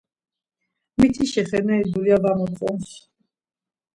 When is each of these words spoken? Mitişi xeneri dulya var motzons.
Mitişi 0.99 1.43
xeneri 1.49 1.85
dulya 1.91 2.17
var 2.23 2.35
motzons. 2.39 2.87